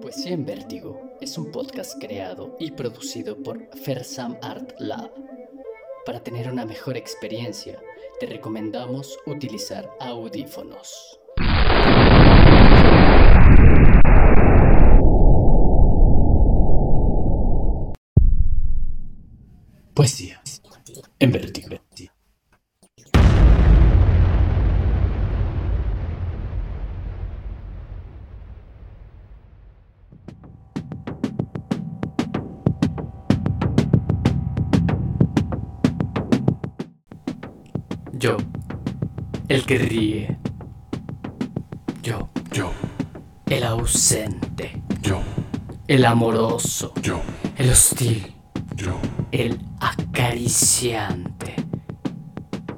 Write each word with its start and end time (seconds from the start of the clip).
Poesía 0.00 0.32
en 0.32 0.44
Vértigo 0.44 1.16
es 1.20 1.36
un 1.38 1.50
podcast 1.50 2.00
creado 2.00 2.56
y 2.60 2.70
producido 2.70 3.42
por 3.42 3.68
Fersam 3.76 4.36
Art 4.42 4.72
Lab. 4.78 5.10
Para 6.06 6.22
tener 6.22 6.50
una 6.50 6.64
mejor 6.64 6.96
experiencia, 6.96 7.80
te 8.20 8.26
recomendamos 8.26 9.18
utilizar 9.26 9.90
audífonos. 9.98 11.18
Poesía 19.94 20.40
en 21.18 21.32
Vértigo. 21.32 21.57
Yo, 38.18 38.36
el 39.48 39.64
que 39.64 39.78
ríe. 39.78 40.38
Yo, 42.02 42.28
Yo, 42.52 42.72
el 43.46 43.64
ausente. 43.64 44.82
yo, 45.02 45.20
El 45.86 46.04
amoroso. 46.04 46.92
yo, 47.02 47.20
El 47.56 47.70
hostil. 47.70 48.34
yo, 48.76 48.98
El 49.30 49.60
acariciante. 49.80 51.54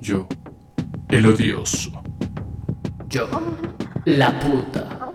yo, 0.00 0.26
el 1.08 1.26
odioso, 1.26 1.90
Yo, 3.08 3.28
la 4.04 4.38
puta. 4.40 5.12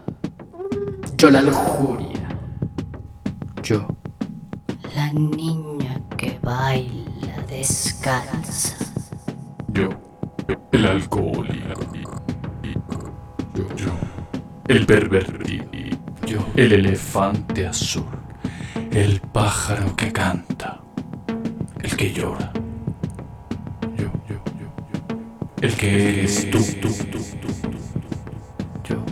Yo, 1.17 1.31
la 1.31 1.41
lujuria. 1.41 2.27
Yo, 3.63 3.87
La 4.95 5.11
niña 5.13 5.99
que 6.15 6.39
baila 6.41 7.41
descalza. 7.49 8.75
yo, 9.69 9.89
el 10.71 10.85
alcohólico, 10.85 11.81
yo, 13.53 13.75
yo, 13.75 13.91
el 14.67 14.85
pervertido, 14.85 15.65
yo, 16.25 16.39
el 16.55 16.73
elefante 16.73 17.67
azul, 17.67 18.05
el 18.91 19.19
pájaro 19.19 19.95
que 19.95 20.11
canta, 20.11 20.81
el 21.81 21.95
que 21.95 22.11
llora, 22.13 22.51
yo, 23.95 24.11
yo, 24.27 24.41
yo, 24.59 24.69
yo, 24.91 25.17
el 25.61 25.75
que 25.75 26.09
eres 26.09 26.49
tú, 26.51 26.59
tú, 26.81 26.89
tú, 26.89 27.17
tú, 27.41 27.47
tú. 27.47 27.69
yo. 28.89 29.03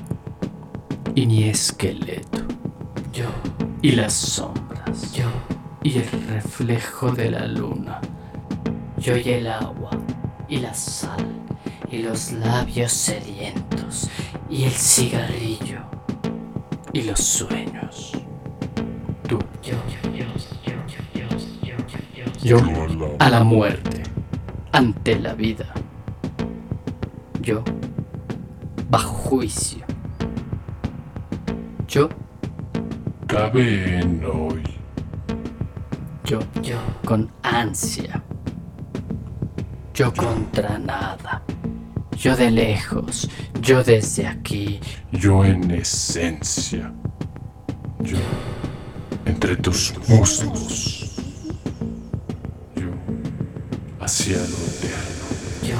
Y 1.16 1.26
mi 1.28 1.46
esqueleto. 1.46 2.40
Yo, 3.14 3.28
y 3.82 3.92
las 3.92 4.14
sombras. 4.14 5.14
Yo, 5.14 5.30
y 5.84 6.00
el 6.00 6.10
reflejo 6.28 7.12
de 7.12 7.32
la 7.32 7.48
luna. 7.48 8.02
Yo 8.98 9.16
y 9.16 9.30
el 9.30 9.48
agua, 9.48 9.92
y 10.48 10.58
la 10.58 10.74
sal 10.74 11.26
y 11.90 12.00
los 12.00 12.32
labios 12.34 12.92
sedientos 12.92 14.10
y 14.50 14.64
el 14.64 14.72
cigarrillo 14.72 15.80
y 16.94 17.04
los 17.04 17.20
sueños. 17.20 18.12
Tú, 19.28 19.40
yo, 19.62 19.74
yo, 19.90 20.26
yo, 22.44 22.58
a 23.20 23.30
la 23.30 23.44
muerte, 23.44 24.04
ante 24.72 25.20
la 25.20 25.34
vida. 25.34 25.74
Yo, 27.42 27.64
bajo 28.90 29.14
juicio. 29.14 29.84
Yo, 31.88 32.10
cabe 33.26 34.00
en 34.00 34.24
hoy. 34.26 34.64
Yo, 36.24 36.40
yo, 36.62 36.78
con 37.04 37.32
ansia. 37.42 38.25
Yo 39.96 40.14
contra 40.14 40.78
nada. 40.78 41.42
Yo 42.18 42.36
de 42.36 42.52
lejos, 42.52 43.30
yo 43.62 43.84
desde 43.84 44.28
aquí. 44.28 44.80
yo 45.12 45.46
en 45.46 45.72
esencia, 45.72 46.92
yo 48.00 48.18
entre 49.26 49.56
tus 49.58 49.94
muslos, 50.10 51.12
yo 52.76 52.90
hacia 54.02 54.38
lo 54.38 54.44
eterno. 54.44 55.26
Yo, 55.64 55.76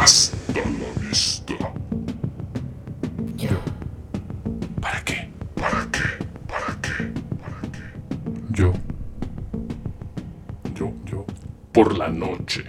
Hasta 0.00 0.36
la 0.56 1.08
vista. 1.08 1.54
yo, 3.36 3.50
¿Para 4.80 5.04
qué? 5.04 5.30
¿Para 5.54 5.88
qué? 5.92 6.00
¿Para 6.48 6.80
qué? 6.82 7.12
¿Para 7.40 7.60
qué? 7.72 7.84
Yo. 8.50 8.72
Yo, 10.74 10.92
yo. 11.06 11.24
Por 11.72 11.96
la 11.96 12.08
noche. 12.08 12.64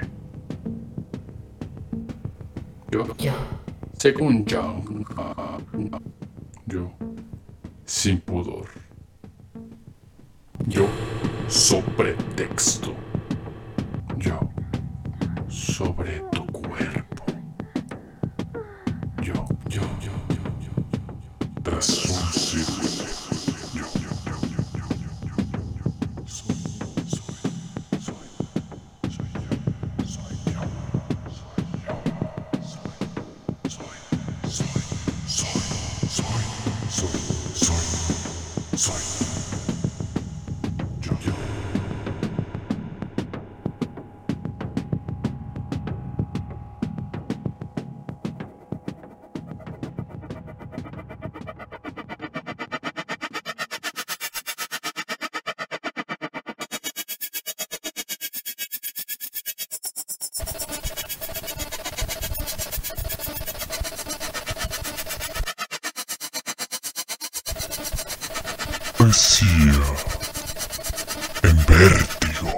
Yo. 2.91 3.05
Según 3.97 4.45
ah, 5.17 5.57
Yo. 6.65 6.91
Sin 7.85 8.19
pudor. 8.19 8.67
Yo. 10.67 10.87
Sobre 11.47 12.15
texto. 12.35 12.93
Yo. 14.17 14.39
Sobre 15.47 16.19
tu 16.33 16.45
En 71.41 71.57
vértigo. 71.65 72.51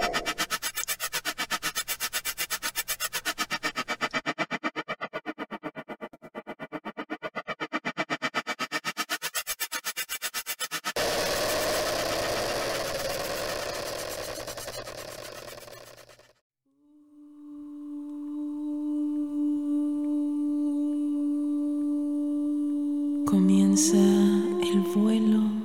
Comienza 23.26 23.96
el 23.98 24.82
vuelo. 24.94 25.63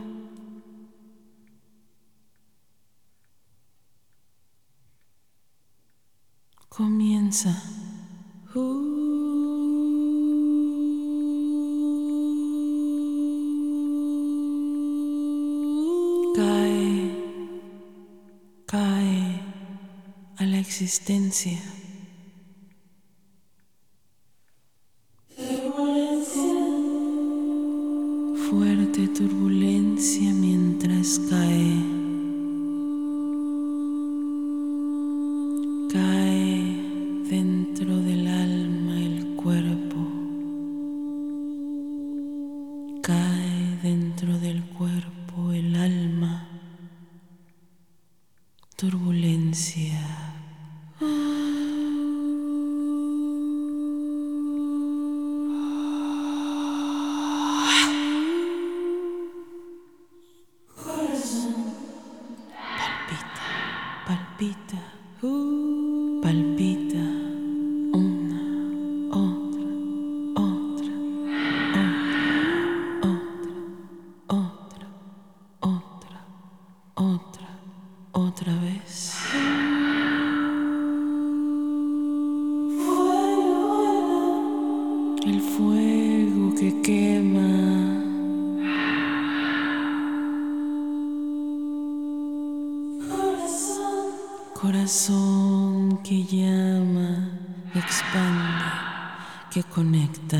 Cae, 16.34 17.10
cae 18.66 19.40
a 20.38 20.44
la 20.46 20.58
existencia. 20.58 21.58
cae 43.08 43.78
dentro 43.82 44.38
del 44.38 44.62
cuerpo, 44.76 45.50
el 45.52 45.74
alma, 45.76 46.46
turbulencia. 48.76 50.07
Corazón 94.60 96.00
que 96.02 96.24
llama, 96.24 97.30
expande, 97.76 98.64
que 99.52 99.62
conecta. 99.62 100.36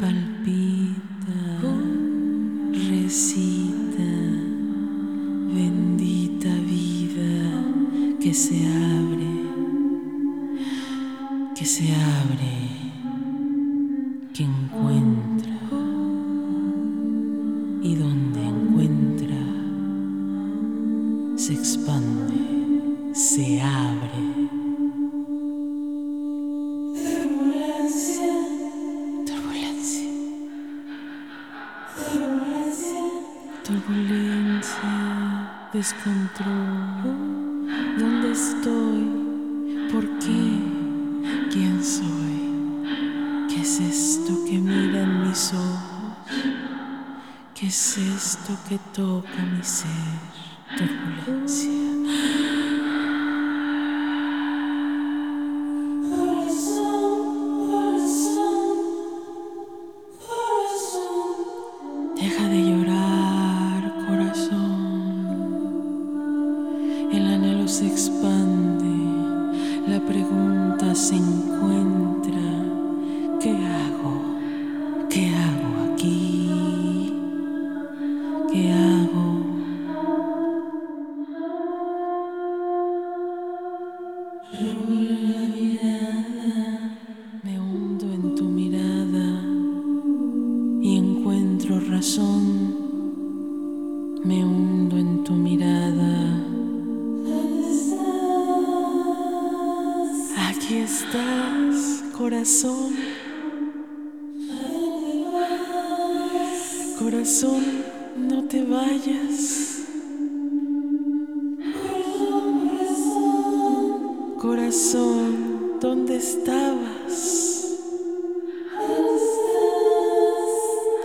Palpita, 0.00 1.40
recita, 2.90 4.12
bendita 5.52 6.48
vida 6.48 7.34
que 8.18 8.32
se 8.32 8.66
abre 8.66 9.03
se 11.64 11.94
abre, 11.94 12.68
que 14.34 14.42
encuentra 14.42 15.54
y 17.82 17.94
donde 17.94 18.46
encuentra 18.46 19.36
se 21.36 21.54
expande, 21.54 23.14
se 23.14 23.62
abre. 23.62 24.50
Turbulencia. 27.02 28.34
Turbulencia, 33.64 34.98
descontrol. 35.72 37.68
¿Dónde 37.98 38.32
estoy? 38.32 39.90
¿Por 39.90 40.18
qué? 40.18 40.73
¿Quién 41.54 41.84
soy? 41.84 43.46
¿Qué 43.48 43.60
es 43.60 43.78
esto 43.78 44.44
que 44.44 44.58
mira 44.58 45.04
en 45.04 45.28
mis 45.28 45.52
ojos? 45.54 46.34
¿Qué 47.54 47.68
es 47.68 47.96
esto 47.96 48.56
que 48.68 48.76
toca 48.92 49.40
mi 49.52 49.62
ser? 49.62 49.88
Turbulencia. 50.76 51.83
Corazón, 107.04 107.62
no 108.16 108.44
te 108.44 108.64
vayas. 108.64 109.82
Corazón, 114.40 115.78
¿dónde 115.82 116.16
estabas? 116.16 117.76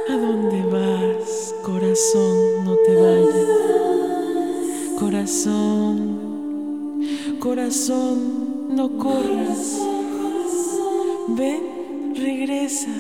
¿A 0.08 0.16
dónde 0.16 0.64
vas? 0.72 1.54
Corazón, 1.64 2.64
no 2.64 2.78
te 2.86 2.96
vayas. 2.96 3.50
Corazón, 4.98 5.98
corazón, 7.40 8.70
no 8.74 8.98
corras. 8.98 9.78
Ven, 11.28 12.16
regresa, 12.16 12.96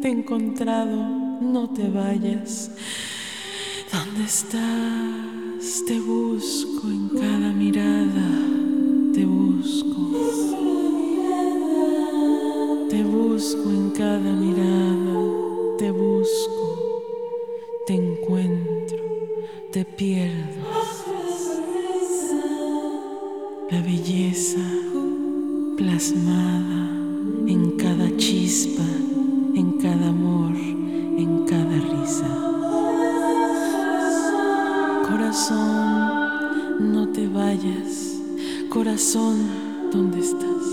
te 0.00 0.06
he 0.06 0.12
encontrado, 0.12 1.25
no 1.40 1.68
te 1.70 1.88
vayas. 1.88 2.70
¿Dónde 3.92 4.24
estás? 4.24 5.84
Te 5.86 6.00
busco 6.00 6.88
en 6.88 7.08
cada 7.08 7.52
mirada, 7.52 8.28
te 9.12 9.24
busco. 9.24 9.86
Te 12.90 13.02
busco 13.02 13.70
en 13.70 13.90
cada 13.90 14.32
mirada, 14.32 15.76
te 15.78 15.90
busco, 15.90 17.02
te 17.86 17.94
encuentro, 17.94 18.98
te 19.72 19.84
pierdo. 19.84 20.66
La 23.70 23.80
belleza 23.82 24.60
plasmada 25.76 26.90
en 27.46 27.72
cada 27.72 28.16
chispa, 28.16 28.84
en 29.54 29.72
cada 29.78 30.08
amor, 30.08 30.52
Corazón, 35.48 36.92
no 36.92 37.08
te 37.12 37.28
vayas. 37.28 38.18
Corazón, 38.68 39.36
¿dónde 39.92 40.18
estás? 40.18 40.66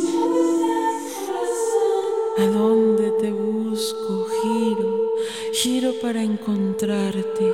¿A 2.39 2.45
dónde 2.47 3.11
te 3.21 3.31
busco? 3.31 4.25
Giro, 4.41 5.11
giro 5.53 5.93
para 6.01 6.23
encontrarte, 6.23 7.53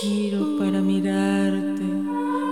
giro 0.00 0.58
para 0.58 0.80
mirarte, 0.80 1.84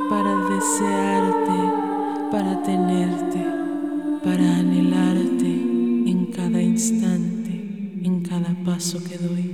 para 0.09 0.37
desearte, 0.54 2.31
para 2.31 2.62
tenerte, 2.62 3.45
para 4.23 4.57
anhelarte 4.59 5.47
en 5.50 6.26
cada 6.26 6.62
instante, 6.62 7.50
en 8.04 8.23
cada 8.23 8.54
paso 8.64 9.02
que 9.02 9.19
doy. 9.19 9.54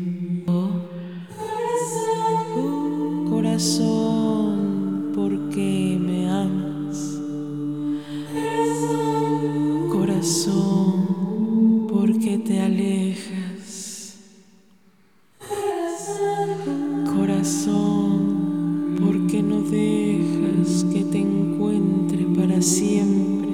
Corazón, 10.20 11.86
¿por 11.88 12.18
qué 12.18 12.36
te 12.36 12.60
alejas? 12.60 14.18
Corazón, 17.16 18.96
¿por 19.00 19.26
qué 19.28 19.42
no 19.42 19.62
dejas 19.62 20.84
que 20.92 21.04
te 21.04 21.20
encuentre 21.20 22.26
para 22.36 22.60
siempre 22.60 23.48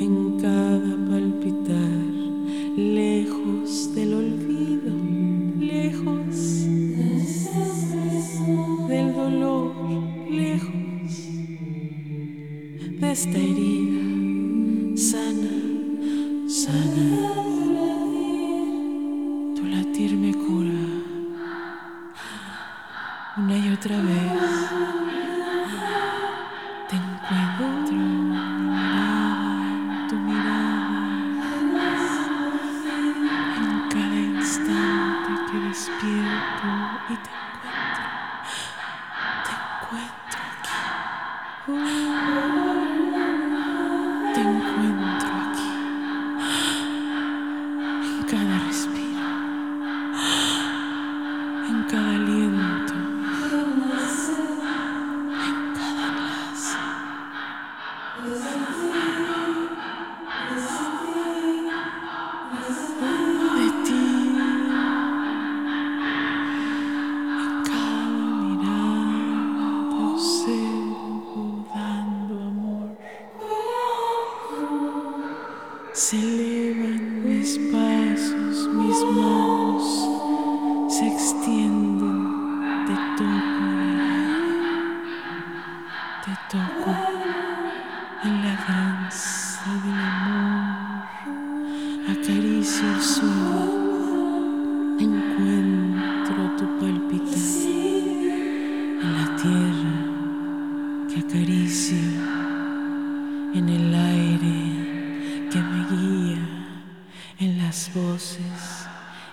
en 0.00 0.38
cada 0.42 1.08
palpitar, 1.08 2.02
lejos 2.76 3.94
del 3.94 4.14
olvido, 4.14 4.92
lejos 5.60 6.66
del 8.88 9.14
dolor, 9.14 9.72
lejos 10.32 11.28
de 12.98 13.12
esta 13.12 13.38
herida 13.38 14.10
Listen 58.22 58.66
to 58.66 58.72
me. 58.72 59.68
Listen 60.50 60.68
to 60.68 60.74
me. 60.74 60.79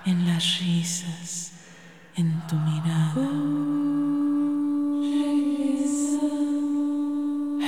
en 0.05 0.25
las 0.27 0.59
risas, 0.59 1.51
en 2.15 2.47
tu 2.47 2.55
mirada. 2.55 3.29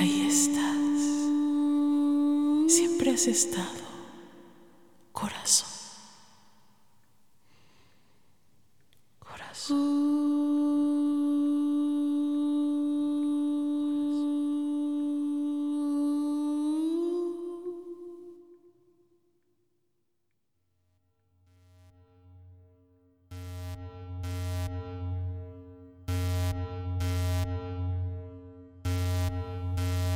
Ahí 0.00 0.26
estás. 0.26 1.00
Siempre 2.74 3.10
has 3.10 3.26
estado, 3.26 3.84
corazón. 5.12 5.68
Corazón. 9.18 10.09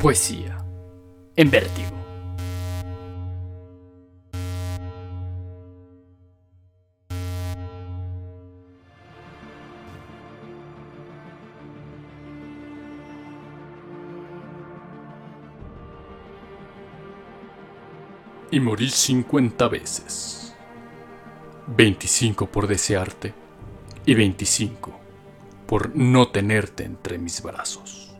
Poesía 0.04 0.58
en 1.34 1.50
vértigo. 1.50 1.88
Y 18.50 18.60
morir 18.60 18.90
50 18.90 19.68
veces. 19.68 20.54
25 21.66 22.44
por 22.48 22.66
desearte 22.66 23.32
y 24.04 24.12
25 24.12 25.00
por 25.66 25.96
no 25.96 26.28
tenerte 26.28 26.84
entre 26.84 27.16
mis 27.16 27.40
brazos. 27.40 28.13